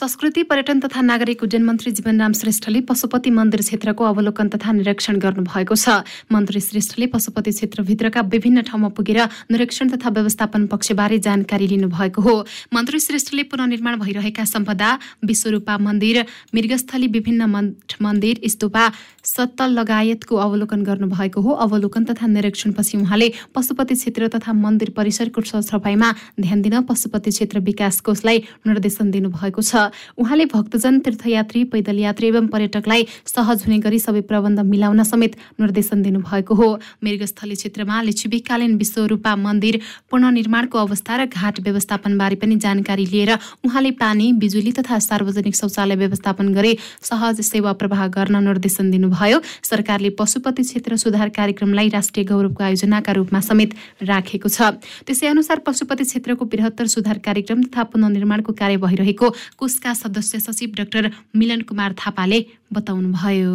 [0.00, 5.74] संस्कृति पर्यटन तथा नागरिक उड्डयन मन्त्री जीवनराम श्रेष्ठले पशुपति मन्दिर क्षेत्रको अवलोकन तथा निरीक्षण गर्नुभएको
[5.76, 6.00] छ।
[6.32, 9.20] मन्त्री श्रेष्ठले पशुपति क्षेत्रभित्रका विभिन्न ठाउँमा पुगेर
[9.52, 12.34] निरीक्षण तथा व्यवस्थापन पक्षबारे जानकारी लिनुभएको हो।
[12.72, 14.88] मन्त्री श्रेष्ठले पुननिर्माण भइरहेका सम्पदा
[15.22, 16.24] विश्वरूपा मन्दिर
[16.54, 17.68] मृगस्थली विभिन्न
[18.00, 18.84] मन्दिर स्तूपा
[19.24, 26.12] सत्तल लगायतको अवलोकन गर्नुभएको हो। अवलोकन तथा निरीक्षणपछि उहाँले पशुपति क्षेत्र तथा मन्दिर परिसरको सरसफाइमा
[26.40, 32.46] ध्यान दिन पशुपति क्षेत्र विकास कोषलाई निर्देशन दिनुभएको छ। उहाँले भक्तजन तीर्थयात्री पैदल यात्री एवं
[32.48, 36.68] पर्यटकलाई सहज हुने गरी सबै प्रबन्ध मिलाउन समेत निर्देशन दिनुभएको हो।
[37.04, 39.80] मृगस्थली क्षेत्रमा लिच्छिविकालीन विश्वरूपा मन्दिर
[40.10, 43.32] पुननिर्माणको अवस्था र घाट व्यवस्थापनबारे पनि जानकारी लिएर
[43.64, 50.10] उहाँले पानी बिजुली तथा सार्वजनिक शौचालय व्यवस्थापन गरी सहज सेवा प्रवाह गर्न निर्देशन दिनुभयो। सरकारले
[50.18, 56.44] पशुपति क्षेत्र सुधार कार्यक्रमलाई राष्ट्रिय गौरवको आयोजनाका रूपमा समेत राखेको छ। त्यसै अनुसार पशुपति क्षेत्रको
[56.44, 59.28] बृहत्तर सुधार कार्यक्रम तथा पुननिर्माणको कार्य भइरहेको
[59.80, 63.52] कोषका सदस्य सचिव डाक्टर मिलन कुमार थापाले बताउनुभयो।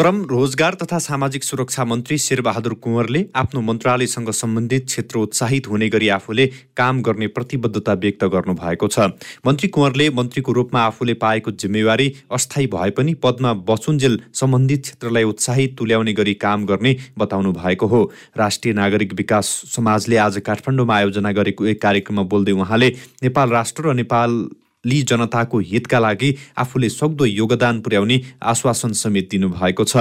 [0.00, 6.08] श्रम रोजगार तथा सामाजिक सुरक्षा मन्त्री शेरबहादुर कुँवरले आफ्नो मन्त्रालयसँग सम्बन्धित क्षेत्र उत्साहित हुने गरी
[6.08, 9.08] आफूले काम गर्ने प्रतिबद्धता व्यक्त गर्नुभएको छ।
[9.46, 15.76] मन्त्री कुँवरले मन्त्रीको रूपमा आफूले पाएको जिम्मेवारी अस्थायी भए पनि पदमा बसुन्जेल सम्बन्धित क्षेत्रलाई उत्साहित
[15.78, 18.02] तुल्याउने गरी काम गर्ने बताउनु भएको हो।
[18.38, 22.90] राष्ट्रिय नागरिक विकास समाजले आज काठमाडौँमा आयोजना गरेको एक कार्यक्रममा बोल्दै उहाँले
[23.22, 24.40] नेपाल राष्ट्र र नेपाल
[24.84, 29.96] ली जनताको हितका लागि आफूले सक्दो योगदान पुर्याउने आश्वासन समेत दिनुभएको छ।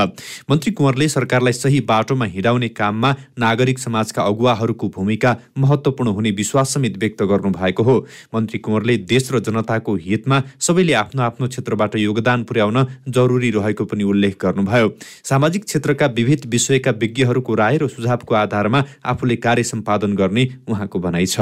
[0.49, 6.97] मन्त्री कुँवरले सरकारलाई सही बाटोमा हिँडाउने काममा नागरिक समाजका अगुवाहरूको भूमिका महत्त्वपूर्ण हुने विश्वास समेत
[6.97, 7.97] व्यक्त गर्नुभएको हो।
[8.35, 14.03] मन्त्री कुँवरले देश र जनताको हितमा सबैले आफ्नो आफ्नो क्षेत्रबाट योगदान पुर्याउन जरुरी रहेको पनि
[14.05, 20.47] उल्लेख गर्नुभयो। सामाजिक क्षेत्रका विविध विषयका विज्ञहरूको राय र सुझावको आधारमा आफूले कार्य सम्पादन गर्ने
[20.67, 21.39] उहाँको भनाइ छ।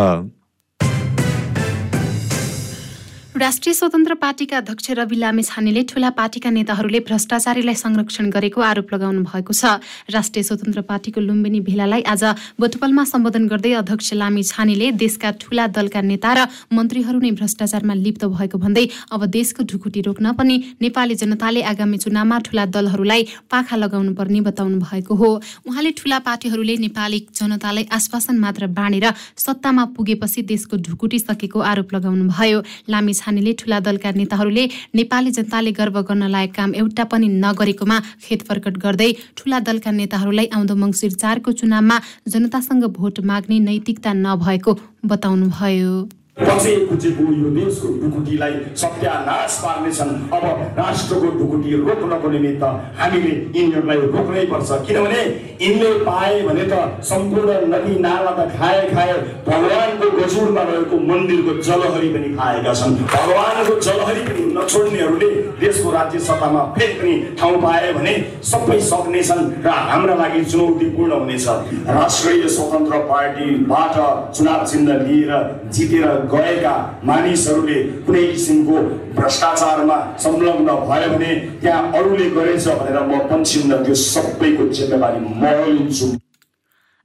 [3.38, 9.22] राष्ट्रिय स्वतन्त्र पार्टीका अध्यक्ष रवि लामे छानेले ठूला पार्टीका नेताहरूले भ्रष्टाचारीलाई संरक्षण गरेको आरोप लगाउनु
[9.24, 9.78] भएको छ।
[10.10, 12.24] राष्ट्रिय स्वतन्त्र पार्टीको लुम्बिनी भेलालाई आज
[12.58, 16.40] बोटपलमा सम्बोधन गर्दै अध्यक्ष लामी छानेले देशका ठूला दलका नेता र
[16.74, 22.38] मन्त्रीहरू नै भ्रष्टाचारमा लिप्त भएको भन्दै अब देशको ढुकुटी रोक्न पनि नेपाली जनताले आगामी चुनावमा
[22.42, 23.22] ठूला दलहरूलाई
[23.54, 25.30] पाखा लगाउनु पर्ने बताउनु भएको हो।
[25.70, 32.26] उहाँले ठूला पार्टीहरूले नेपाली जनतालाई आश्वासन मात्र बाँडेर सत्तामा पुगेपछि देशको ढुकुटी सकेको आरोप लगाउनु
[32.34, 34.64] भयो लामी छानेले ठूला दलका नेताहरूले
[34.96, 40.48] नेपाली जनताले गर्व गर्न लायक काम एउटा पनि नगरेकोमा खेत प्रकट गर्दै ठूला दलका नेताहरूलाई
[40.56, 44.72] आउँदो मङ्सिर चारको चुनावमा जनतासँग भोट माग्ने नैतिकता नभएको
[45.12, 45.92] बताउनुभयो।
[46.38, 50.44] पछि खुचेको यो देशको ढुकुटीलाई सत्यानाश पार्नेछन् अब
[50.78, 52.64] राष्ट्रको ढुकुटी रोक्नको निमित्त
[53.00, 55.22] हामीले यिनीहरूलाई रोक्नै पर्छ किनभने
[55.62, 59.16] यिनले पाए भने त सम्पूर्ण नदी नाला त खाए खाए
[59.48, 65.32] भगवान्को गजुरमा रहेको मन्दिरको जलहरी पनि खाएका छन् भगवान्को जलहरी पनि नछोड्नेहरूले
[65.64, 68.16] देशको राज्य सत्तामा फेरि पनि ठाउँ पाए भने
[68.52, 71.48] सबै सक्नेछन् र हाम्रा लागि चुनौतीपूर्ण हुनेछ
[71.92, 74.00] राष्ट्रिय स्वतन्त्र पार्टीबाट
[74.38, 75.36] चुनाव चिन्ह लिएर
[75.72, 76.76] जितेर गएका
[77.10, 78.76] मानिसहरूले कुनै किसिमको
[79.18, 81.34] भ्रष्टाचारमा संलग्न भयो भने
[81.64, 85.44] त्यहाँ अरूले गरेछ भनेर म पन्छिन्न त्यो सबैको जिम्मेवारी म
[85.74, 86.08] लिन्छु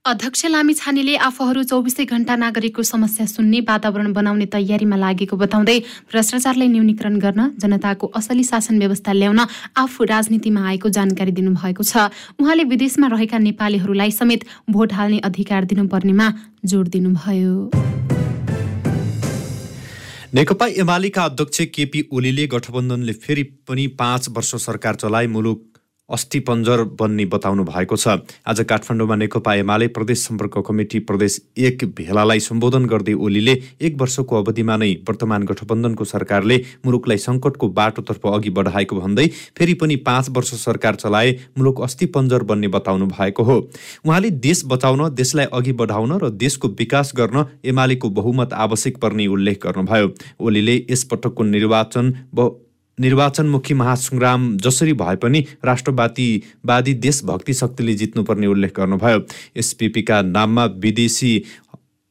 [0.05, 5.79] अध्यक्ष लामी छानेले आफूहरू चौबिसै घण्टा नागरिकको समस्या सुन्ने वातावरण बनाउने तयारीमा लागेको बताउँदै
[6.11, 9.41] भ्रष्टाचारलाई न्यूनीकरण गर्न जनताको असली शासन व्यवस्था ल्याउन
[9.79, 12.11] आफू राजनीतिमा आएको जानकारी दिनुभएको छ।
[12.43, 14.43] उहाँले विदेशमा रहेका नेपालीहरूलाई समेत
[14.75, 16.27] भोट हाल्ने अधिकार दिनुपर्नेमा
[16.67, 17.55] जोड दिनुभयो।
[20.33, 25.72] नेकपा एमालेका अध्यक्ष केपी ओलीले गठबन्धनले फेरि पनि पाँच वर्ष सरकार चलाए मुलुक
[26.13, 28.09] अस्थिपञ्जर बन्ने बताउनु भएको छ।
[28.47, 34.37] आज काठमाडौँमा नेकपा एमाले प्रदेश सम्पर्क कमिटी प्रदेश एक भेलालाई सम्बोधन गर्दै ओलीले एक वर्षको
[34.37, 36.57] अवधिमा नै वर्तमान गठबन्धनको सरकारले
[36.87, 39.27] मुलुकलाई सङ्कटको बाटोतर्फ अघि बढाएको भन्दै
[39.59, 43.59] फेरि पनि पाँच वर्ष सरकार चलाए मुलुक अस्थिपञ्जर बन्ने बताउनु भएको हो।
[44.07, 49.67] उहाँले देश बचाउन देशलाई अघि बढाउन र देशको विकास गर्न एमालेको बहुमत आवश्यक पर्ने उल्लेख
[49.67, 52.13] गर्नुभयो। ओलीले यसपटकको निर्वाचन
[52.99, 59.21] निर्वाचनमुखी महासङ्ग्राम जसरी भए पनि राष्ट्रवादीवादी देशभक्ति शक्तिले जित्नुपर्ने उल्लेख गर्नुभयो।
[59.57, 61.33] एसपिपीका नाममा विदेशी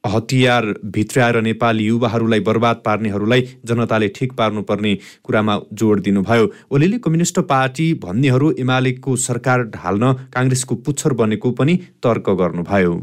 [0.04, 4.94] हतियार भित्राएर नेपाली युवाहरूलाई बर्बाद पार्नेहरूलाई जनताले ठिक पार्नुपर्ने
[5.24, 12.30] कुरामा जोड दिनुभयो। ओलीले कम्युनिस्ट पार्टी भन्नेहरू एमालेको सरकार ढाल्न काङ्ग्रेसको पुच्छर बनेको पनि तर्क
[12.42, 12.94] गर्नुभयो।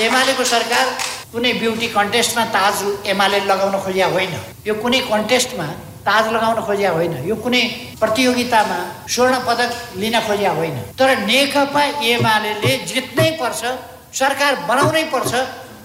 [0.00, 0.86] एमालेको सरकार
[1.32, 4.32] कुनै ब्युटी कन्टेस्टमा ताज एमाले लगाउन खोजिया होइन।
[4.66, 5.66] यो कुनै कन्टेस्टमा
[6.08, 7.62] ताज लगाउन खोजिया होइन। यो कुनै
[8.00, 8.80] प्रतियोगितामा
[9.14, 9.70] स्वर्ण पदक
[10.00, 13.60] लिन खोजिया होइन। तर नेकपा एमाले जित्नै पर्छ
[14.18, 15.32] सरकार बनाउनै पर्छ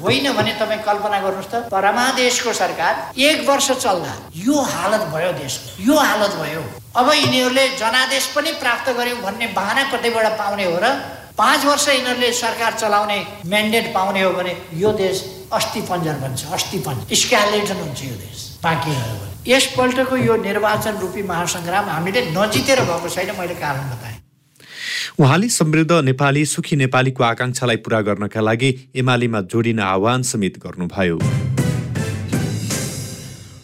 [0.03, 5.83] होइन भने तपाईँ कल्पना गर्नुहोस् त परमादेशको सरकार एक वर्ष चल्दा यो हालत भयो देशको
[5.83, 6.61] यो हालत भयो।
[6.95, 10.89] अब यिनीहरूले जनादेश पनि प्राप्त गर्यौँ भन्ने बाहना कतैबाट पाउने हो र
[11.37, 15.21] पाँच वर्ष यिनीहरूले सरकार चलाउने म्यान्डेट पाउने हो भने यो देश
[15.53, 20.97] अस्ति पन्जर बन्छ अस्ति पन्जर। स्क्यालेटन हुन्छ यो देश बाँकी रह्यो भने यसपल्टको यो निर्वाचन
[21.01, 24.17] रूपी महासङ्ग्राम हामीले नजितेर भएको छैन मैले कारण बताएँ।
[25.19, 31.19] उहाँले समृद्ध नेपाली सुखी नेपालीको आकाङ्क्षालाई पूरा गर्नका लागि एमालेमा जोडिन आह्वान समेत गर्नुभयो।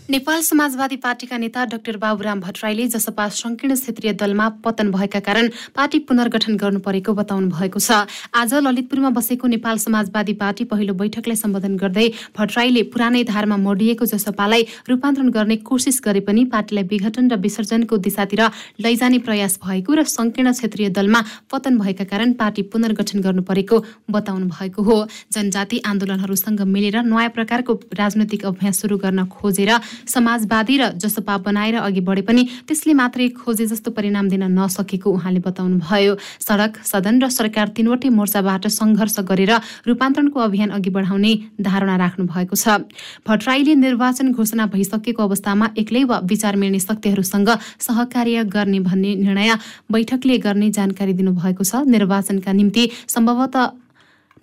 [0.10, 6.00] नेपाल समाजवादी पार्टीका नेता डाक्टर बाबुराम भट्टराईले जसपा संकीर्ण क्षेत्रीय दलमा पतन भएका कारण पार्टी
[6.10, 11.76] पुनर्गठन गर्नु परेको बताउनु भएको छ। आज ललितपुरमा बसेको नेपाल समाजवादी पार्टी पहिलो बैठकलाई सम्बोधन
[11.78, 17.98] गर्दै भट्टराईले पुरानै धारमा मोडिएको जसपालाई रूपान्तरण गर्ने कोसिस गरे पनि पार्टीलाई विघटन र विसर्जनको
[18.02, 18.42] दिशातिर
[18.82, 21.22] लैजाने प्रयास भएको र संकीर्ण क्षेत्रीय दलमा
[21.54, 24.98] पतन भएका कारण पार्टी पुनर्गठन गर्नु परेको बताउनु भएको हो।
[25.30, 29.74] जनजाति आन्दोलनहरूसँग मिलेर नयाँ प्रकारको राजनैतिक अभ्यास सुरु गर्न खोजेर
[30.08, 35.40] समाजवादी र जसपा बनाएर अघि बढे पनि त्यसले मात्रै खोजे जस्तो परिणाम दिन नसकेको उहाँले
[35.40, 39.52] बताउनुभयो। सडक सदन र सरकार तीनवटै मोर्चाबाट सङ्घर्ष गरेर
[39.88, 42.88] रूपान्तरणको अभियान अघि बढाउने धारणा राख्नु भएको छ।
[43.28, 47.50] भट्टराईले निर्वाचन घोषणा भइसकेको अवस्थामा एक्लै वा विचार मिल्ने शक्तिहरूसँग
[47.80, 49.52] सहकार्य गर्ने भन्ने निर्णय
[49.92, 53.66] बैठकले गर्ने जानकारी दिनुभएको छ। निर्वाचनका निम्ति सम्भवतः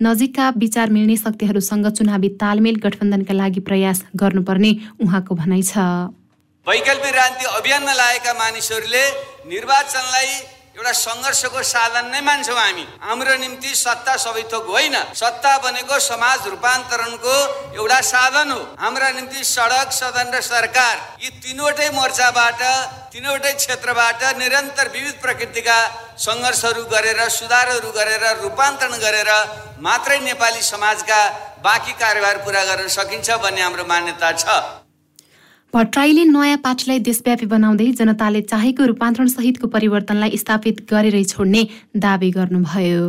[0.01, 4.71] नजिकका विचार मिल्ने शक्तिहरूसँग चुनावी तालमेल गठबन्धनका लागि प्रयास गर्नुपर्ने
[5.01, 5.77] उहाँको भनाइ छ।
[6.67, 9.03] वैकल्पिक राजनीति अभियानमा लागेका मानिसहरूले
[9.49, 10.31] निर्वाचनलाई
[10.77, 16.47] एउटा सङ्घर्षको साधन नै मान्छौँ हामी। हाम्रो निम्ति सत्ता सबै थोक होइन। सत्ता भनेको समाज
[16.47, 17.35] रूपान्तरणको
[17.75, 22.61] एउटा साधन हो। हाम्रा निम्ति सडक सदन र सरकार यी तिनवटै मोर्चाबाट
[23.09, 25.77] तिनवटै क्षेत्रबाट निरन्तर विविध प्रकृतिका
[26.21, 29.29] सङ्घर्षहरू गरेर सुधारहरू गरेर रूपान्तरण गरेर
[29.81, 31.21] मात्रै नेपाली समाजका
[31.65, 34.45] बाँकी कार्यभार पुरा गर्न सकिन्छ भन्ने हाम्रो मान्यता छ।
[35.73, 41.63] भट्टराईले नयाँ पार्टीलाई देशव्यापी बनाउँदै जनताले चाहेको रूपान्तरण सहितको परिवर्तनलाई स्थापित गरेरै छोड्ने
[42.03, 43.03] दावी गर्नुभयो।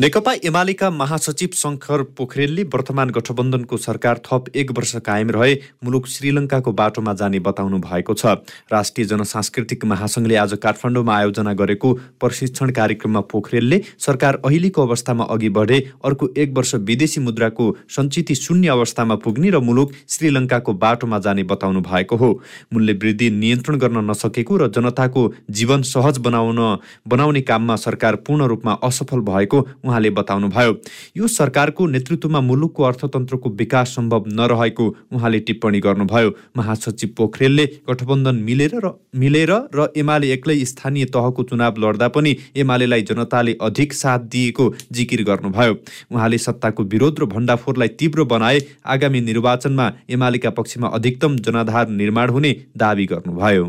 [0.00, 6.72] नेकपा एमालेका महासचिव शङ्कर पोखरेलले वर्तमान गठबन्धनको सरकार थप एक वर्ष कायम रहे मुलुक श्रीलङ्काको
[6.72, 8.40] बाटोमा जाने बताउनु भएको छ।
[8.72, 15.78] राष्ट्रिय जनसांस्कृतिक महासङ्घले आज काठमाडौँमा आयोजना गरेको प्रशिक्षण कार्यक्रममा पोखरेलले सरकार अहिलेको अवस्थामा अघि बढे
[16.04, 21.80] अर्को एक वर्ष विदेशी मुद्राको सञ्चित शून्य अवस्थामा पुग्ने र मुलुक श्रीलङ्काको बाटोमा जाने बताउनु
[21.82, 22.32] भएको हो।
[22.72, 26.64] मूल्य वृद्धि नियन्त्रण गर्न नसकेको र जनताको जीवन सहज बनाउन
[27.06, 30.72] बनाउने काममा सरकार पूर्ण रूपमा असफल भएको उहाँले बताउनुभयो
[31.16, 38.74] यो सरकारको नेतृत्वमा मुलुकको अर्थतन्त्रको विकास सम्भव नरहेको उहाँले टिप्पणी गर्नुभयो। महासचिव पोखरेलले गठबन्धन मिलेर
[38.84, 44.72] र मिलेर र एमाले एक्लै स्थानीय तहको चुनाव लड्दा पनि एमालेलाई जनताले अधिक साथ दिएको
[44.92, 45.74] जिकिर गर्नुभयो।
[46.12, 52.52] उहाँले सत्ताको विरोध र भण्डाफोरलाई तीव्र बनाए आगामी निर्वाचनमा एमालेका पक्षमा अधिकतम जनाधार निर्माण हुने
[52.76, 53.64] दावी गर्नुभयो।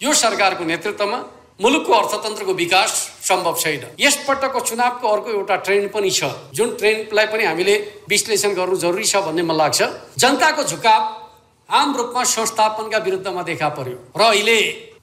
[0.00, 1.18] यो सरकारको नेतृत्वमा
[1.62, 2.90] मुलुकको अर्थतन्त्रको विकास
[3.32, 7.74] सम्भव छैन। यसपटकको चुनावको अर्को एउटा ट्रेन्ड पनि छ। जुन ट्रेन्डलाई पनि हामीले
[8.08, 9.80] विश्लेषण गर्नु जरुरी छ भन्ने मलाई लाग्छ।
[10.20, 11.00] जनताको झुकाव
[11.68, 14.58] आम रूपमा संस्थापनका विरुद्धमा देखा पर्यो। र अहिले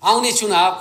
[0.06, 0.72] आउने चुनाव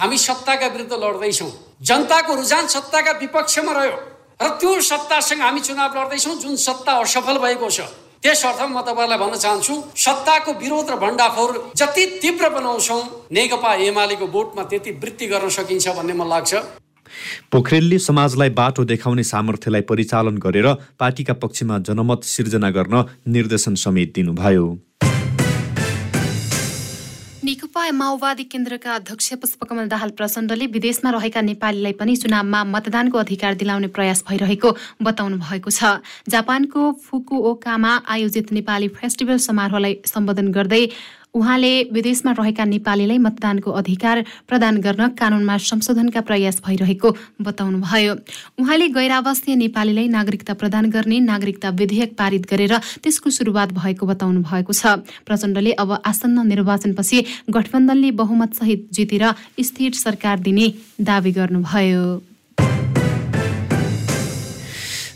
[0.00, 1.50] हामी सत्ताका विरुद्ध लड्दैछौँ।
[1.82, 3.96] जनताको रुझान सत्ताका विपक्षमा रह्यो।
[4.40, 7.80] र त्यो सत्तासँग हामी चुनाव लड्दैछौँ जुन सत्ता असफल भएको छ।
[8.24, 14.26] त्यस अर्थमा म तपाईँलाई भन्न चाहन्छु सत्ताको विरोध र भण्डाफोर जति तीव्र बनाउँछौँ नेकपा एमालेको
[14.26, 16.52] भोटमा त्यति वृद्धि गर्न सकिन्छ भन्ने मलाई लाग्छ।
[17.52, 24.66] पोखरेलले समाजलाई बाटो देखाउने सामर्थ्यलाई परिचालन गरेर पार्टीका पक्षमा जनमत सिर्जना गर्न निर्देशन समेत दिनुभयो।
[27.44, 33.88] नेकपा माओवादी केन्द्रका अध्यक्ष पुष्पकमल दाहाल प्रचण्डले विदेशमा रहेका नेपालीलाई पनि चुनावमा मतदानको अधिकार दिलाउने
[33.92, 34.70] प्रयास भइरहेको
[35.02, 40.82] बताउनु भएको छ। जापानको फुकुओकामा आयोजित नेपाली फेस्टिभल समारोहलाई सम्बोधन गर्दै
[41.34, 47.10] उहाँले विदेशमा रहेका नेपालीलाई मतदानको अधिकार प्रदान गर्न कानूनमा संशोधनका प्रयास भइरहेको
[47.42, 48.14] बताउनुभयो।
[48.62, 54.72] उहाँले गैरावासीय नेपालीलाई नागरिकता प्रदान गर्ने नागरिकता विधेयक पारित गरेर त्यसको सुरुवात भएको बताउनु भएको
[54.72, 59.24] छ। प्रचण्डले अब आसन्न निर्वाचनपछि गठबन्धनले बहुमतसहित जितेर
[59.60, 60.66] स्थिर सरकार दिने
[61.02, 62.04] दावी गर्नुभयो।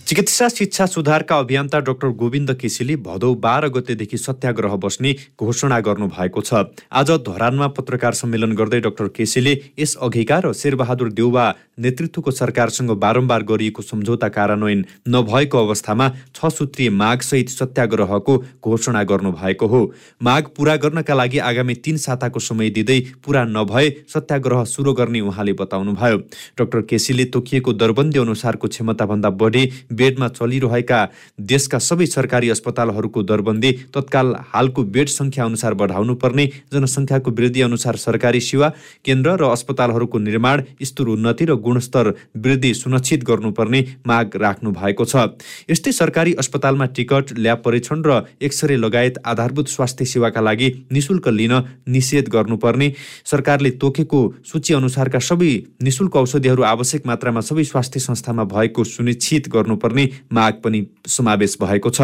[0.08, 6.64] चिकित्सा शिक्षा सुधारका अभियन्ता डाक्टर गोविन्द केसीले भदौ बाह्र गतेदेखि सत्याग्रह बस्ने घोषणा गर्नुभएको छ।
[6.90, 11.44] आज धरानमा पत्रकार सम्मेलन गर्दै डाक्टर केसीले यस अघिका र शेरबहादुर देउवा
[11.78, 19.82] नेतृत्वको सरकारसँग बारम्बार गरिएको सम्झौता कार्यान्वयन नभएको अवस्थामा छ सूत्रीय मागसहित सत्याग्रहको घोषणा गर्नुभएको हो।
[20.22, 25.52] माग पूरा गर्नका लागि आगामी तीन साताको समय दिँदै पूरा नभए सत्याग्रह सुरु गर्ने उहाँले
[25.60, 26.18] बताउनुभयो।
[26.56, 29.64] डाक्टर केसीले तोकिएको दरबन्दी अनुसारको क्षमताभन्दा बढी
[29.98, 31.00] बेडमा चलिरहेका
[31.48, 37.96] देशका सबै सरकारी अस्पतालहरूको दरबन्दी तत्काल हालको बेड सङ्ख्या अनुसार बढाउनु पर्ने जनसङ्ख्याको वृद्धि अनुसार
[37.98, 38.68] सरकारी सेवा
[39.04, 45.26] केन्द्र र अस्पतालहरूको निर्माण स्तुर उन्नति र गुणस्तर वृद्धि सुनिश्चित गर्नुपर्ने माग राख्नु भएको छ।
[45.70, 51.54] यस्तै सरकारी अस्पतालमा टिकट ल्याब परीक्षण र एक्सरे लगायत आधारभूत स्वास्थ्य सेवाका लागि निशुल्क लिन
[51.88, 52.92] निषेध गर्नुपर्ने
[53.26, 55.52] सरकारले तोकेको सूची अनुसारका सबै
[55.82, 59.48] निशुल्क औषधिहरू आवश्यक मात्रामा सबै स्वास्थ्य संस्थामा भएको सुनिश्चित
[59.88, 62.00] गर्नुपर्ने माग पनि समावेश भएको छ।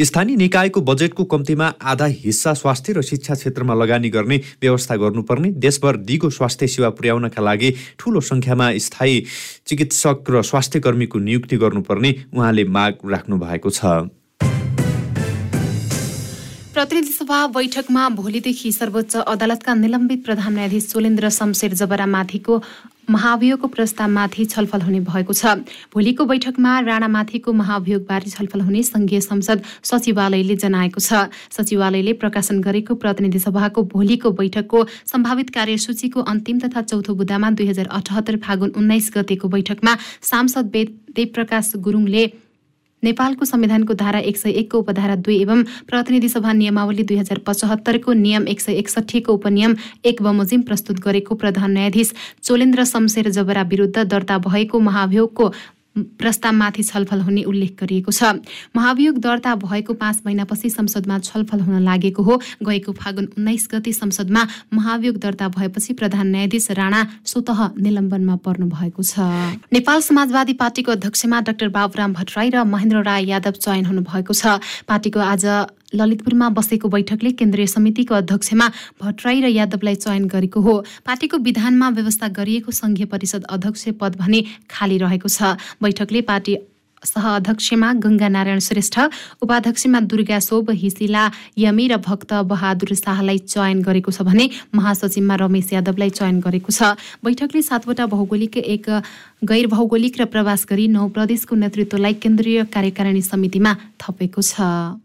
[0.00, 5.96] स्थानीय निकायको बजेटको कम्तीमा आधा हिस्सा स्वास्थ्य र शिक्षा क्षेत्रमा लगानी गर्ने व्यवस्था गर्नुपर्ने देशभर
[5.96, 9.24] दिगो स्वास्थ्य सेवा पुर्याउनका लागि ठूलो सङ्ख्यामा स्थायी
[9.66, 14.12] चिकित्सक र स्वास्थ्य कर्मीको नियुक्ति गर्नुपर्ने उहाँले माग राख्नु भएको छ।
[16.74, 22.54] प्रतिनिधि सभा बैठकमा भोलिदेखि सर्वोच्च अदालतका निलम्बित प्रधान न्यायाधीश सोलेन्द्र शमशेर जबरामाथिको
[23.10, 25.54] महाभियोगको प्रस्तावमाथि छलफल हुने भएको छ।
[25.94, 33.38] भोलिको बैठकमा राणामाथिको महाभियोगबारे छलफल हुने संघीय संसद सचिवालयले जनाएको छ। सचिवालयले प्रकाशन गरेको प्रतिनिधि
[33.38, 39.48] सभाको भोलिको बैठकको सम्भावित कार्यसूचीको अन्तिम तथा चौथो बुदामा दुई हजार अठहत्तर फागुन उन्नाइस गतेको
[39.48, 39.96] बैठकमा
[40.30, 40.74] सांसद
[41.14, 42.26] देवप्रकाश गुरुङले
[43.04, 48.12] नेपालको संविधानको धारा एक सय एकको उपधारा दुई एवं प्रतिनिधि सभा नियमावली दुई हजार पचहत्तरको
[48.14, 54.04] नियम एक सय एकसठीको उपनियम एक बमोजिम प्रस्तुत गरेको प्रधान न्यायाधीश चोलेन्द्र शमशेर जबरा विरुद्ध
[54.06, 55.52] दर्ता भएको महाभियोगको
[55.96, 58.42] प्रस्तावमाथि छलफल हुने उल्लेख गरिएको छ।
[58.76, 64.46] महाभियोग दर्ता भएको पाँच महिनापछि संसदमा छलफल हुन लागेको हो। गएको फागुन उन्नाइस गते संसदमा
[64.74, 69.20] महाभियोग दर्ता भएपछि प्रधान न्यायाधीश राणा स्वत निलम्बनमा पर्नु भएको छ।
[69.72, 74.58] नेपाल समाजवादी पार्टीको अध्यक्षमा डाक्टर बाबुराम भट्टराई र महेन्द्र राय यादव चयन हुनुभएको छ।
[74.88, 75.44] पार्टीको आज
[75.94, 78.68] ललितपुरमा बसेको बैठकले केन्द्रीय समितिको अध्यक्षमा
[79.00, 80.74] भट्टराई र यादवलाई चयन गरेको हो।
[81.06, 86.56] पार्टीको विधानमा व्यवस्था गरिएको संघीय परिषद अध्यक्ष पद भने खाली रहेको छ। बैठकले पार्टी
[87.04, 88.96] सह अध्यक्षमा गङ्गा नारायण श्रेष्ठ
[89.44, 91.24] उपाध्यक्षमा दुर्गा शोभ हिसिला
[91.58, 96.96] यमी र भक्त बहादुर शाहलाई चयन गरेको छ भने महासचिवमा रमेश यादवलाई चयन गरेको छ।
[97.20, 98.88] बैठकले सातवटा भौगोलिक एक
[99.44, 105.03] गैर भौगोलिक र प्रवास गरी नौ प्रदेशको नेतृत्वलाई केन्द्रीय कार्यकारिणी समितिमा थपेको छ।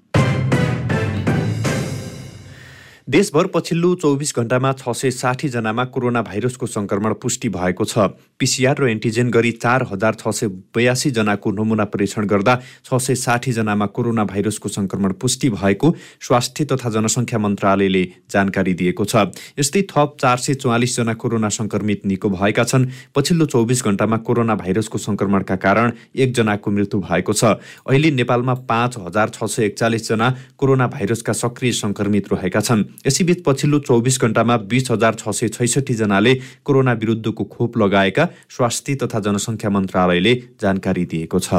[3.09, 8.89] देशभर पछिल्लो चौबिस घण्टामा छ सय साठीजनामा कोरोना भाइरसको सङ्क्रमण पुष्टि भएको छ। पिसिआर र
[8.89, 10.47] एन्टिजेन गरी चार हजार छ सय
[10.77, 17.39] बयासीजनाको नमुना परीक्षण गर्दा छ सय साठीजनामा कोरोना भाइरसको सङ्क्रमण पुष्टि भएको स्वास्थ्य तथा जनसङ्ख्या
[17.39, 22.85] मन्त्रालयले जानकारी दिएको छ। यस्तै थप चार सय चौवालिसजना कोरोना सङ्क्रमित निको भएका छन्।
[23.17, 27.57] पछिल्लो चौबिस घण्टामा कोरोना भाइरसको सङ्क्रमणका कारण एकजनाको मृत्यु भएको छ।
[27.89, 30.29] अहिले नेपालमा पाँच हजार छ सय एकचालिसजना
[30.61, 36.33] कोरोना भाइरसका सक्रिय सङ्क्रमित रहेका छन्। यसैबीच पछिल्लो चौबिस घण्टामा बिस हजार छ सय छैसठीजनाले
[36.65, 41.53] कोरोना विरुद्धको खोप लगाएका स्वास्थ्य तथा जनसङ्ख्या मन्त्रालयले जानकारी दिएको छ।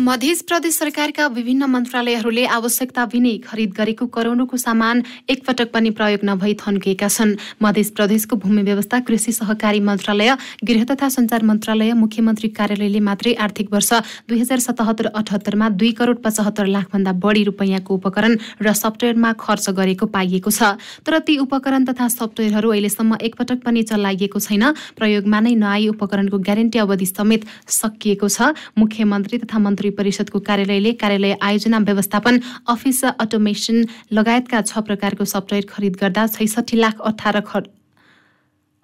[0.00, 6.54] मध्य प्रदेश सरकारका विभिन्न मन्त्रालयहरूले आवश्यकता बिनै खरिद गरेको करोडौँको सामान एकपटक पनि प्रयोग नभई
[6.56, 10.30] थन्किएका छन्। मध्य प्रदेशको भूमि व्यवस्था कृषि सहकारी मन्त्रालय
[10.64, 13.92] गृह तथा सञ्चार मन्त्रालय मुख्यमन्त्री कार्यालयले मात्रै आर्थिक वर्ष
[14.24, 20.06] दुई हजार सतहत्तर अठहत्तरमा दुई करोड पचहत्तर लाखभन्दा बढी रुपियाँको उपकरण र सफ्टवेयरमा खर्च गरेको
[20.16, 24.64] पाइएको छ। तर ती उपकरण तथा सफ्टवेयरहरू अहिलेसम्म एकपटक पनि चलाइएको छैन।
[24.96, 31.36] प्रयोगमा नै नआई उपकरणको ग्यारेन्टी अवधि समेत सकिएको छ। मुख्यमन्त्री तथा मन्त्री परिषदको कार्यालयले कार्यालय
[31.42, 37.68] आयोजना व्यवस्थापन अफिस अटोमेसन लगायतका छ प्रकारको सफ्टवेयर खरिद गर्दा छैसठी लाख अठार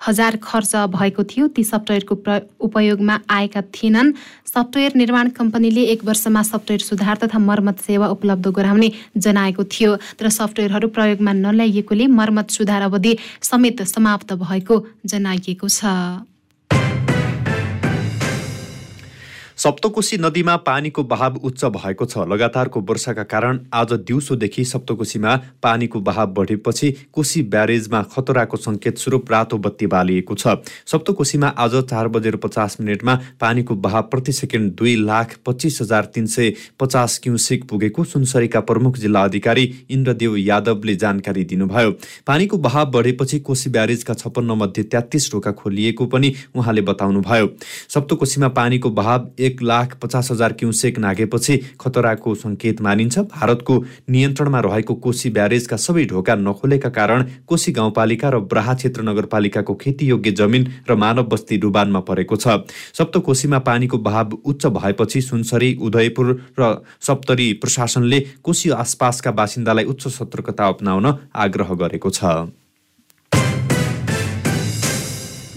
[0.00, 2.14] हजार खर्च भएको थियो। ती सफ्टवेयरको
[2.60, 4.12] उपयोगमा आएका थिएनन्।
[4.46, 10.28] सफ्टवेयर निर्माण कम्पनीले एक वर्षमा सफ्टवेयर सुधार तथा मर्मत सेवा उपलब्ध गराउने जनाएको थियो। तर
[10.28, 15.80] सफ्टवेयरहरू प्रयोगमा नल्याइएकोले मर्मत सुधार अवधि समेत समाप्त भएको जनाइएको छ।
[19.58, 26.26] सप्तकोशी नदीमा पानीको बहाव उच्च भएको छ। लगातारको वर्षाका कारण आज दिउँसोदेखि सप्तकोशीमा पानीको बहाव
[26.32, 32.76] बढेपछि कोशी ब्यारेजमा खतराको सङ्केत स्वरूप रातो बत्ती बालिएको छ। सप्तकोशीमा आज चार बजेर पचास
[32.80, 38.60] मिनटमा पानीको बहाव प्रति सेकेन्ड दुई लाख पच्चिस हजार तिन सय पचास क्युसेक पुगेको सुनसरीका
[38.62, 41.90] प्रमुख जिल्ला अधिकारी इन्द्रदेव यादवले जानकारी दिनुभयो।
[42.26, 47.50] पानीको बहाव बढेपछि कोशी ब्यारेजका छप्पन्न मध्ये तेत्तिस ढोका खोलिएको पनि उहाँले बताउनुभयो।
[47.88, 53.74] सप्तकोशीमा पानीको बहाव एक लाख पचास हजार क्युसेक नागेपछि खतराको सङ्केत मानिन्छ। भारतको
[54.10, 60.30] नियन्त्रणमा रहेको कोशी ब्यारेजका सबै ढोका नखोलेका कारण कोशी गाउँपालिका र ब्राहा क्षेत्र नगरपालिकाको खेतीयोग्य
[60.32, 62.66] जमिन र मानव बस्ती डुबानमा परेको छ।
[62.98, 66.26] सप्तकोशीमा पानीको बहाव उच्च भएपछि सुनसरी उदयपुर
[66.58, 72.24] र सप्तरी प्रशासनले कोशी आसपासका बासिन्दालाई उच्च सतर्कता अप्नाउन आग्रह गरेको छ।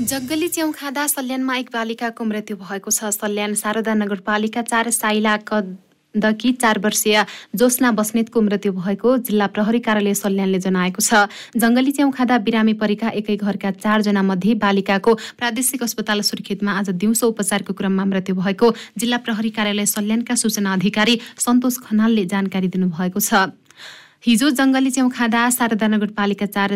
[0.09, 5.33] जङ्गली च्याउ खाँदा सल्यानमा एक बालिकाको मृत्यु भएको छ। सल्यान शारदा नगरपालिका चार साइला
[6.15, 7.17] दकी चार वर्षीय
[7.53, 11.29] जोस्ना बस्नेतको मृत्यु भएको जिल्ला प्रहरी कार्यालय सल्यानले जनाएको छ।
[11.61, 17.29] जङ्गली च्याउ खाँदा बिरामी परेका एकै घरका चारजना मध्ये बालिकाको प्रादेशिक अस्पताल सुर्खेतमा आज दिउँसो
[17.29, 23.53] उपचारको क्रममा मृत्यु भएको जिल्ला प्रहरी कार्यालय सल्यानका सूचना अधिकारी सन्तोष खनालले जानकारी दिनुभएको छ।
[24.25, 26.75] हिजो जङ्गली च्याउ खाँदा शारदा नगरपालिका चार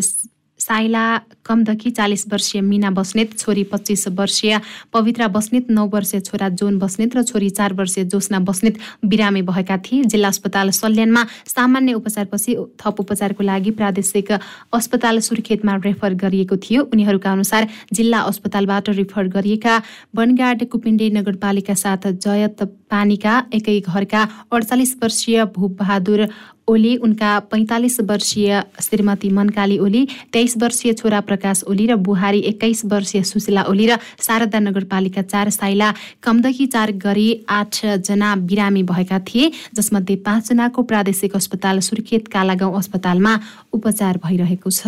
[0.59, 4.59] साइला कमदकी चालिस वर्षीय मिना बस्नेत छोरी पच्चिस वर्षीय
[4.93, 9.77] पवित्रा बस्नेत नौ वर्षीय छोरा जोन बस्नेत र छोरी चार वर्षीय जोस्ना बस्नेत बिरामी भएका
[9.77, 14.31] थिए। जिल्ला अस्पताल सल्यानमा सामान्य उपचारपछि थप उपचारको लागि प्रादेशिक
[14.73, 19.81] अस्पताल सुर्खेतमा रेफर गरिएको थियो। उनीहरूका अनुसार जिल्ला अस्पतालबाट रेफर गरिएका
[20.15, 26.27] बनगाड कुपिण्डे नगरपालिका साथ जयत पानीका एकै घरका अडचालिस वर्षीय भूपबहादुर
[26.67, 32.83] ओली उनका पैँतालिस वर्षीय श्रीमती मनकाली ओली तेइस वर्षीय छोरा प्रकाश ओली र बुहारी एक्काइस
[32.85, 35.93] वर्षीय सुशीला ओली र शारदा नगरपालिका चार साइला
[36.23, 43.33] कमदकी चार गरी आठजना बिरामी भएका थिए जसमध्ये पाँचजनाको प्रादेशिक अस्पताल सुर्खेत कालागाउँ अस्पतालमा
[43.73, 44.87] उपचार भइरहेको छ।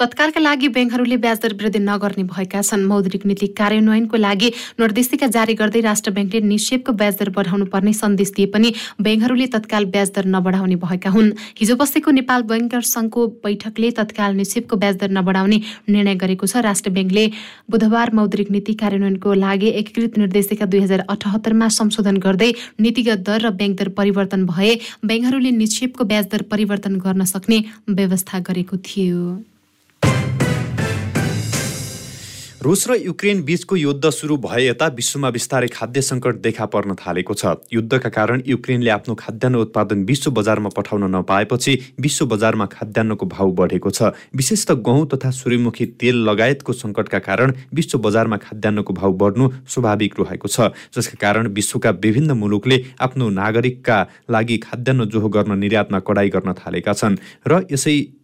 [0.00, 4.48] तत्कालका लागि ब्याङ्कहरूले ब्याजदर वृद्धि नगर्ने भएका छन्। मौद्रिक नीति कार्यान्वयनको लागि
[4.80, 10.24] निर्देशिका जारी गर्दै राष्ट्र ब्याङ्कले निक्षेपको ब्याजदर बढाउनु पर्ने सन्देश दिए पनि ब्याङ्कहरूले तत्काल ब्याजदर
[10.32, 15.58] नबढाउने भएका भएका हुन्। हिजो बसेको नेपाल बैङ्कर सङ्घको बैठकले तत्काल निक्षेपको ब्याजदर नबढाउने
[15.90, 17.24] निर्णय गरेको छ। राष्ट्र ब्याङ्कले
[17.70, 23.50] बुधबार मौद्रिक नीति कार्यान्वयनको लागि एकीकृत निर्देशिका दुई हजार अठहत्तरमा संशोधन गर्दै नीतिगत दर र
[23.50, 24.72] ब्याङ्क दर परिवर्तन भए
[25.04, 27.58] ब्याङ्कहरूले निक्षेपको ब्याजदर परिवर्तन गर्न सक्ने
[27.90, 29.51] व्यवस्था गरेको थियो।
[32.62, 37.34] रुस र युक्रेन बीचको युद्ध सुरु भए यता विश्वमा बिस्तारै खाद्य सङ्कट देखा पर्न थालेको
[37.34, 43.50] छ। युद्धका कारण युक्रेनले आफ्नो खाद्यान्न उत्पादन विश्व बजारमा पठाउन नपाएपछि विश्व बजारमा खाद्यान्नको भाउ
[43.58, 49.12] बढेको छ। विशेष त गहुँ तथा सूर्यमुखी तेल लगायतको सङ्कटका कारण विश्व बजारमा खाद्यान्नको भाउ
[49.18, 53.98] बढ्नु स्वाभाविक रहेको छ। जसका कारण विश्वका विभिन्न मुलुकले आफ्नो नागरिकका
[54.30, 58.21] लागि खाद्यान्न जोहो गर्न निर्यातमा कडाई गर्न थालेका छन्। र यसै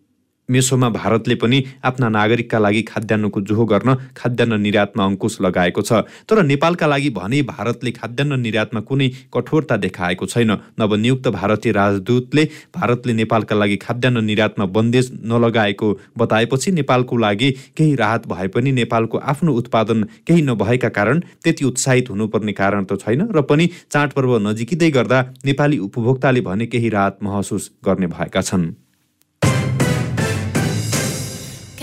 [0.50, 5.92] मेसोमा भारतले पनि आफ्ना नागरिकका लागि खाद्यान्नको जोहो गर्न खाद्यान्न निर्यातमा अङ्कुश लगाएको छ।
[6.24, 13.12] तर नेपालका लागि भने भारतले खाद्यान्न निर्यातमा कुनै कठोरता देखाएको छैन। नवनियुक्त भारतीय राजदूतले भारतले
[13.12, 19.52] नेपालका लागि खाद्यान्न निर्यातमा बन्देज नलगाएको बताएपछि नेपालको लागि केही राहत भए पनि नेपालको आफ्नो
[19.54, 25.22] उत्पादन केही नभएका कारण त्यति उत्साहित हुनुपर्ने कारण त छैन र पनि चाडपर्व नजिकिँदै गर्दा
[25.44, 28.70] नेपाली उपभोक्ताले भने केही राहत महसुस गर्ने भएका छन्।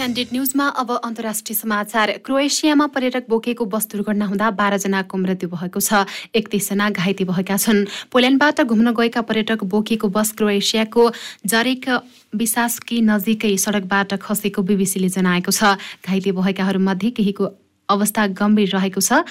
[0.06, 6.06] क्यान्डिड न्युजमा अब अन्तर्राष्ट्रिय समाचार। क्रोएसियामा पर्यटक बोकेको बस दुर्घटना हुँदा बाह्रजनाको मृत्यु भएको छ।
[6.30, 11.04] एकतिसजना घाइते भएका छन्। पोल्यान्डबाट घुम्न गएका पर्यटक बोकेको बस क्रोएसियाको
[11.50, 11.90] जरेक
[12.38, 15.74] विशासकी नजिकै सडकबाट खसेको बिबिसीले जनाएको छ।
[16.06, 17.44] घाइते भएकाहरूमध्ये केहीको
[17.90, 19.26] अवस्था गम्भीर रहेको छ।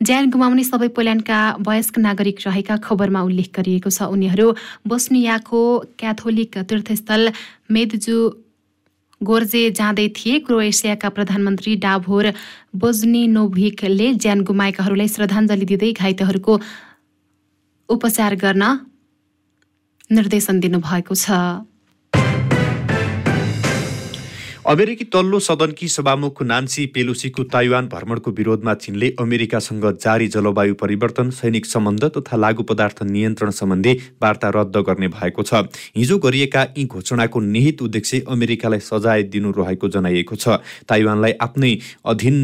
[0.00, 4.46] ज्यान गुमाउने सबै पोल्यान्डका वयस्क नागरिक रहेका खबरमा उल्लेख गरिएको छ। उनीहरू
[4.82, 5.60] बोस्नियाको
[5.94, 7.22] क्याथोलिक तीर्थस्थल
[7.70, 8.16] मेदजु
[9.22, 12.26] गोर्जे जाँदै थिए क्रोएसियाका प्रधानमन्त्री डाभोर
[12.76, 16.54] बोजनिनोभिकले ज्यान गुमाएकाहरूलाई श्रद्धाञ्जली दिँदै घाइतेहरूको
[17.88, 18.64] उपचार गर्न
[20.10, 21.30] निर्देशन दिनुभएको छ।
[24.72, 31.66] अमेरिकी तल्लो सदनकी सभामुख नान्सी पेलुसीको ताइवान भ्रमणको विरोधमा चीनले अमेरिकासँग जारी जलवायु परिवर्तन सैनिक
[31.66, 35.60] सम्बन्ध तथा लागू पदार्थ नियन्त्रण सम्बन्धी वार्ता रद्द गर्ने भएको छ।
[35.96, 40.56] हिजो गरिएका यी घोषणाको निहित उद्देश्य अमेरिकालाई सजाय दिनु रहेको जनाइएको छ।
[40.88, 41.72] ताइवानलाई आफ्नै
[42.06, 42.38] अधीन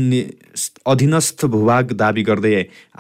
[0.86, 2.52] अधीनस्थ भूभाग दावी गर्दै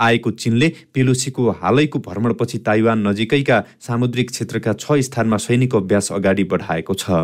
[0.08, 6.94] आएको चीनले पेलुसीको हालैको भ्रमणपछि ताइवान नजिकैका सामुद्रिक क्षेत्रका छ स्थानमा सैनिक अभ्यास अगाडि बढाएको
[6.94, 7.20] छ।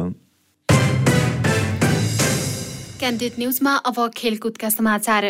[3.05, 5.25] क्यान्डिड न्युजमा अब खेलकुदका समाचार।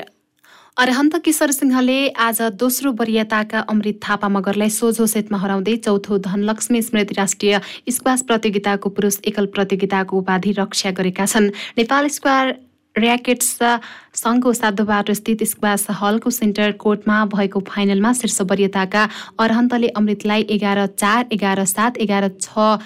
[0.76, 7.14] अरहन्त किशोर सिंहले आज दोस्रो वरियताका अमृत थापा मगरलाई सोझो सेटमा हराउँदै चौथो धनलक्ष्मी स्मृति
[7.18, 7.60] राष्ट्रिय
[7.90, 12.54] स्क्वास प्रतियोगिताको पुरुष एकल प्रतियोगिताको उपाधि रक्षा गरेका छन्। नेपाल स्क्वायर
[12.94, 13.50] ऱ्याकेट्स
[14.22, 19.08] सङ्घको साधोबाट स्थित स्क्वास हलको सेन्टर कोर्टमा भएको फाइनलमा शीर्ष वरियताका
[19.40, 22.76] अरहन्तले अमृतलाई एघार चार एघार सात एघार छ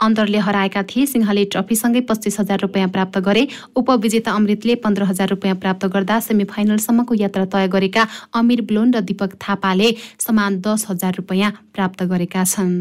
[0.00, 5.56] अन्तरले हराएका थिए। सिंहले ट्रफीसँगै पच्चिस हजार रुपियाँ प्राप्त गरे। उपविजेता अमृतले पन्ध्र हजार रुपियाँ
[5.56, 11.14] प्राप्त गर्दा सेमी फाइनलसम्मको यात्रा तय गरेका अमिर ब्लोन र दीपक थापाले समान दस हजार
[11.16, 12.74] रुपियाँ प्राप्त गरेका छन्।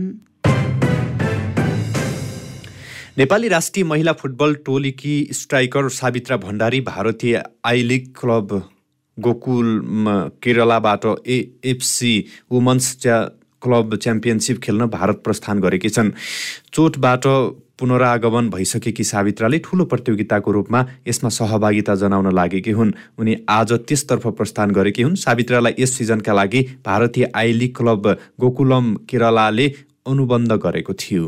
[3.18, 8.50] नेपाली राष्ट्रिय महिला फुटबल टोलीकी स्ट्राइकर सावित्रा भण्डारी भारतीय आई लिग क्लब
[9.18, 9.68] गोकुल
[10.44, 12.14] केरलाबाट एएफसी
[12.52, 13.20] वुमन्स च्या
[13.66, 16.12] क्लब च्याम्पियनसिप खेल्न भारत प्रस्थान गरेकी छन्।
[16.74, 17.28] चोटबाट
[17.80, 24.72] पुनरागमन भइसकेकी सावित्राले ठूलो प्रतियोगिताको रूपमा यसमा सहभागिता जनाउन लागेकी हुन्। उनी आज त्यसतर्फ प्रस्थान
[24.72, 28.08] गरेकी हुन्। सावित्रालाई यस सिजनका लागि भारतीय आई लिग क्लब
[28.40, 29.68] गोकुलम केरलाले
[30.08, 31.26] अनुबन्ध गरेको थियो।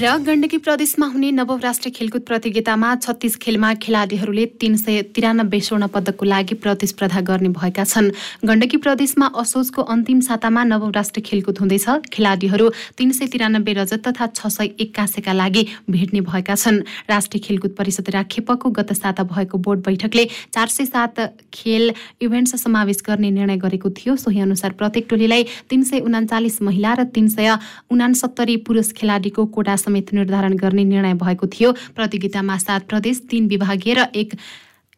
[0.00, 5.86] र गण्डकी प्रदेशमा हुने नवौँ राष्ट्रिय खेलकुद प्रतियोगितामा छत्तिस खेलमा खेलाडीहरूले तीन सय तिरानब्बे स्वर्ण
[5.92, 8.08] पदकको लागि प्रतिस्पर्धा गर्ने भएका छन्।
[8.48, 14.26] गण्डकी प्रदेशमा असोजको अन्तिम सातामा नवौँ राष्ट्रिय खेलकुद हुँदैछ। खेलाडीहरू तीन सय तिरानब्बे रजत तथा
[14.32, 19.84] छ सय एक्कासीका लागि भेट्ने भएका छन्। राष्ट्रिय खेलकुद परिषद राखेपको गत साता भएको बोर्ड
[19.84, 21.20] बैठकले चार सय सात
[21.52, 26.94] खेल इभेन्ट्स समावेश गर्ने निर्णय गरेको थियो। सोही अनुसार प्रत्येक टोलीलाई तीन सय उनाचालिस महिला
[26.94, 27.56] र तीन सय
[27.92, 33.94] उनासत्तरी पुरुष खेलाडीको कोटा समेत निर्धारण गर्ने निर्णय भएको थियो। प्रतियोगितामा सात प्रदेश तीन विभागीय
[33.94, 34.34] र एक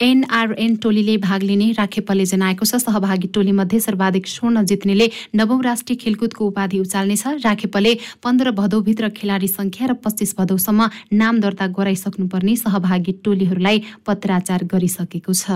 [0.00, 6.46] एनआरएन टोलीले भाग लिने राखेपले जनाएको छ। सहभागी टोलीमध्ये सर्वाधिक स्वर्ण जित्नेले नवौं राष्ट्रिय खेलकुदको
[6.46, 13.82] उपाधि उचाल्नेछ राखेपले पन्ध्र भदौभित्र खेलाडी संख्या र पच्चिस भदौसम्म नाम दर्ता गराइसक्नुपर्ने सहभागी टोलीहरूलाई
[14.06, 15.46] पत्राचार गरिसकेको छ।